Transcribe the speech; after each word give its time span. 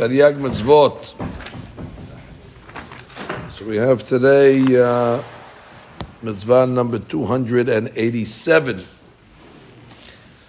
Tariag 0.00 0.40
Mitzvot. 0.40 1.12
So 3.52 3.66
we 3.66 3.76
have 3.76 4.02
today 4.06 4.80
uh, 4.80 5.22
mitzvah 6.22 6.66
number 6.66 6.98
287. 6.98 8.76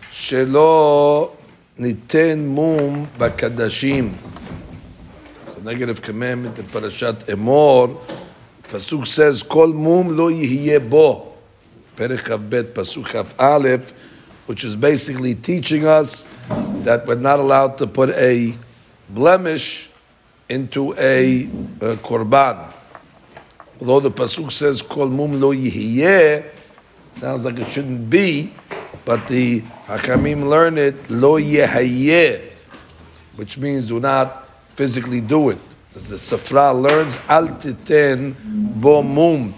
Shelo 0.10 1.36
niten 1.78 2.48
mum 2.48 3.08
bakadashim. 3.20 4.14
It's 5.42 5.58
a 5.58 5.64
negative 5.64 6.02
commandment 6.02 6.58
in 6.58 6.66
Parashat 6.68 7.26
Emor. 7.26 7.98
Pasuk 8.70 9.06
says, 9.06 9.44
Kol 9.44 9.74
mum 9.74 10.16
lo 10.16 10.32
yihye 10.32 10.80
bo. 10.90 11.34
Perek 11.98 12.50
Bet 12.50 12.74
Pasuk 12.74 13.38
Aleph, 13.38 13.92
which 14.46 14.64
is 14.64 14.78
basically 14.78 15.36
teaching 15.36 15.86
us 15.86 16.26
that 16.86 17.06
we're 17.06 17.16
not 17.16 17.40
allowed 17.40 17.78
to 17.80 17.86
put 17.86 18.12
a 18.12 18.56
blemish 19.14 19.90
into 20.50 20.94
a, 20.98 21.46
korban. 22.04 22.74
Although 23.80 24.00
the 24.02 24.12
pasuk 24.12 24.52
says 24.52 24.82
"kol 24.82 25.10
mum 25.10 25.40
lo 25.40 25.54
yihiyeh," 25.54 26.46
sounds 27.18 27.46
like 27.46 27.60
it 27.60 27.68
shouldn't 27.68 28.10
be, 28.10 28.54
but 29.06 29.28
the 29.28 29.62
Hakamim 29.88 30.48
learn 30.48 30.78
it 30.78 31.10
lo 31.10 31.40
yehayeh, 31.40 32.42
which 33.36 33.58
means 33.58 33.88
do 33.88 34.00
not 34.00 34.50
physically 34.76 35.22
do 35.22 35.50
it. 35.50 35.60
As 35.96 36.10
the 36.10 36.16
Sifra 36.16 36.80
learns, 36.80 37.18
al 37.28 37.48
titen 37.48 38.36
bo 38.80 39.02
mum. 39.02 39.54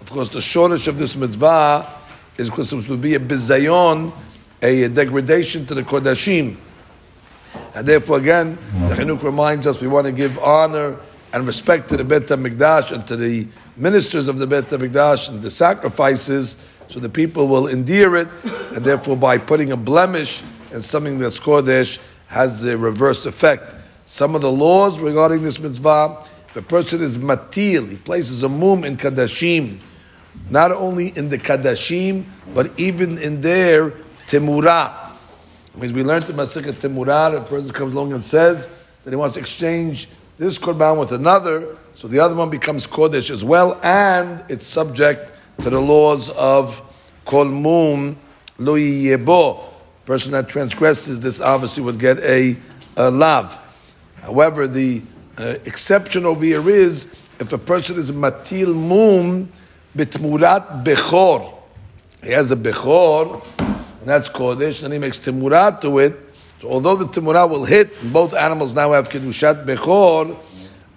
Of 0.00 0.10
course, 0.10 0.28
the 0.28 0.40
shortage 0.40 0.88
of 0.88 0.98
this 0.98 1.14
mitzvah 1.14 1.86
is 2.36 2.50
because 2.50 2.72
it 2.72 2.88
would 2.88 3.00
be 3.00 3.14
a 3.14 3.20
bizayon, 3.20 4.12
a 4.60 4.88
degradation 4.88 5.66
to 5.66 5.74
the 5.74 5.82
kodashim. 5.82 6.56
And 7.78 7.86
therefore, 7.86 8.18
again, 8.18 8.58
the 8.88 8.96
Chinuch 8.96 9.22
reminds 9.22 9.64
us 9.64 9.80
we 9.80 9.86
want 9.86 10.06
to 10.06 10.10
give 10.10 10.36
honor 10.40 10.96
and 11.32 11.46
respect 11.46 11.88
to 11.90 11.96
the 11.96 12.02
Bet 12.02 12.22
HaMikdash 12.22 12.90
and 12.90 13.06
to 13.06 13.14
the 13.14 13.46
ministers 13.76 14.26
of 14.26 14.38
the 14.38 14.48
Bet 14.48 14.64
HaMikdash 14.64 15.28
and 15.28 15.40
the 15.40 15.50
sacrifices 15.52 16.60
so 16.88 16.98
the 16.98 17.08
people 17.08 17.46
will 17.46 17.68
endear 17.68 18.16
it, 18.16 18.26
and 18.74 18.84
therefore 18.84 19.16
by 19.16 19.38
putting 19.38 19.70
a 19.70 19.76
blemish 19.76 20.42
in 20.72 20.82
something 20.82 21.20
that's 21.20 21.38
Kodesh 21.38 22.00
has 22.26 22.64
a 22.64 22.76
reverse 22.76 23.26
effect. 23.26 23.76
Some 24.06 24.34
of 24.34 24.40
the 24.40 24.50
laws 24.50 24.98
regarding 24.98 25.42
this 25.42 25.60
mitzvah, 25.60 26.26
if 26.48 26.56
a 26.56 26.62
person 26.62 27.00
is 27.00 27.16
matil, 27.16 27.88
he 27.88 27.96
places 27.96 28.42
a 28.42 28.48
mum 28.48 28.82
in 28.82 28.96
Kadashim, 28.96 29.78
not 30.50 30.72
only 30.72 31.16
in 31.16 31.28
the 31.28 31.38
Kadashim, 31.38 32.24
but 32.52 32.72
even 32.76 33.18
in 33.18 33.40
their 33.40 33.92
Temurah 34.26 35.07
means 35.80 35.92
we 35.92 36.02
learned 36.02 36.24
the 36.24 36.34
Masika 36.34 36.72
Timurar, 36.72 37.36
a 37.36 37.40
person 37.40 37.70
comes 37.70 37.94
along 37.94 38.12
and 38.12 38.24
says 38.24 38.70
that 39.04 39.10
he 39.10 39.16
wants 39.16 39.34
to 39.34 39.40
exchange 39.40 40.08
this 40.36 40.58
Korban 40.58 40.98
with 40.98 41.12
another, 41.12 41.76
so 41.94 42.06
the 42.08 42.20
other 42.20 42.34
one 42.34 42.50
becomes 42.50 42.86
Kodesh 42.86 43.30
as 43.30 43.44
well, 43.44 43.78
and 43.82 44.44
it's 44.48 44.66
subject 44.66 45.32
to 45.62 45.70
the 45.70 45.80
laws 45.80 46.30
of 46.30 46.80
Kol 47.24 47.46
Mum 47.46 48.16
Lo 48.58 48.74
Yebo. 48.74 49.64
Person 50.06 50.32
that 50.32 50.48
transgresses 50.48 51.20
this 51.20 51.40
obviously 51.40 51.82
would 51.82 51.98
get 51.98 52.18
a, 52.20 52.56
a 52.96 53.10
lav. 53.10 53.58
However, 54.22 54.66
the 54.66 55.02
uh, 55.38 55.56
exception 55.64 56.24
over 56.24 56.44
here 56.44 56.68
is 56.68 57.06
if 57.38 57.52
a 57.52 57.58
person 57.58 57.98
is 57.98 58.10
matil 58.10 58.74
mum 58.74 59.48
bitmurat 59.96 60.84
bechor. 60.84 61.54
He 62.22 62.30
has 62.30 62.50
a 62.50 62.56
bechor, 62.56 63.42
that's 64.08 64.28
Kodesh, 64.28 64.82
and 64.82 64.92
he 64.92 64.98
makes 64.98 65.18
Timurah 65.18 65.80
to 65.80 65.98
it. 65.98 66.16
So 66.60 66.70
although 66.70 66.96
the 66.96 67.04
Timurah 67.06 67.48
will 67.48 67.64
hit, 67.64 67.90
both 68.12 68.34
animals 68.34 68.74
now 68.74 68.92
have 68.92 69.08
Kedushat 69.08 69.64
Bechor, 69.64 70.36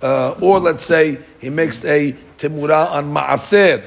uh, 0.02 0.32
or 0.42 0.60
let's 0.60 0.86
say 0.86 1.20
he 1.40 1.50
makes 1.50 1.86
a 1.86 2.14
Timurah 2.38 2.92
on 2.92 3.14
Ma'aser, 3.14 3.84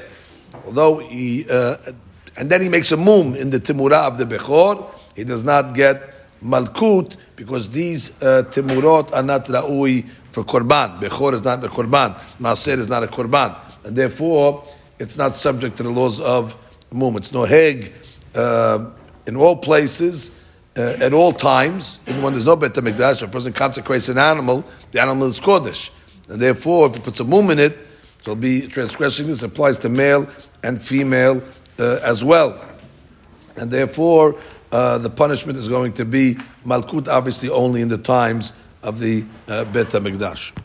although 0.65 0.99
he, 0.99 1.49
uh, 1.49 1.75
and 2.37 2.49
then 2.49 2.61
he 2.61 2.69
makes 2.69 2.91
a 2.91 2.97
mum 2.97 3.35
in 3.35 3.49
the 3.49 3.59
Timurah 3.59 4.07
of 4.07 4.17
the 4.17 4.25
Bechor, 4.25 4.85
he 5.15 5.23
does 5.23 5.43
not 5.43 5.75
get 5.75 6.01
Malkut, 6.43 7.17
because 7.35 7.69
these 7.69 8.21
uh, 8.23 8.43
Timurot 8.51 9.13
are 9.13 9.23
not 9.23 9.45
Ra'ui 9.45 10.07
for 10.31 10.43
Korban. 10.45 11.01
Bechor 11.01 11.33
is 11.33 11.43
not 11.43 11.63
a 11.63 11.67
Korban, 11.67 12.17
Ma'aser 12.39 12.77
is 12.77 12.87
not 12.87 13.03
a 13.03 13.07
Korban, 13.07 13.55
and 13.83 13.95
therefore 13.95 14.63
it's 14.99 15.17
not 15.17 15.33
subject 15.33 15.75
to 15.77 15.83
the 15.83 15.89
laws 15.89 16.21
of 16.21 16.55
mum. 16.91 17.17
It's 17.17 17.31
noheg. 17.31 17.91
Uh, 18.33 18.91
in 19.27 19.35
all 19.35 19.55
places, 19.55 20.31
uh, 20.77 20.97
at 20.99 21.13
all 21.13 21.31
times, 21.31 21.99
even 22.07 22.21
when 22.21 22.33
there's 22.33 22.45
no 22.45 22.55
Bet 22.55 22.73
HaMikdash, 22.73 23.21
a 23.23 23.27
person 23.27 23.53
consecrates 23.53 24.09
an 24.09 24.17
animal, 24.17 24.65
the 24.91 25.01
animal 25.01 25.27
is 25.27 25.39
Kodesh. 25.39 25.89
And 26.27 26.41
therefore, 26.41 26.87
if 26.87 26.95
he 26.95 27.01
puts 27.01 27.19
a 27.19 27.23
mum 27.23 27.49
in 27.51 27.59
it, 27.59 27.77
so 28.21 28.31
he'll 28.31 28.35
be 28.35 28.67
transgressing 28.67 29.27
this, 29.27 29.43
applies 29.43 29.77
to 29.79 29.89
male 29.89 30.27
and 30.63 30.81
female 30.81 31.41
uh, 31.79 31.99
as 32.03 32.23
well. 32.23 32.59
And 33.55 33.71
therefore, 33.71 34.39
uh, 34.71 34.97
the 34.97 35.09
punishment 35.09 35.57
is 35.57 35.69
going 35.69 35.93
to 35.93 36.05
be 36.05 36.35
Malkut, 36.65 37.07
obviously 37.07 37.49
only 37.49 37.81
in 37.81 37.87
the 37.87 37.97
times 37.97 38.53
of 38.83 38.99
the 38.99 39.23
uh, 39.47 39.63
Bet 39.65 39.87
HaMikdash. 39.87 40.57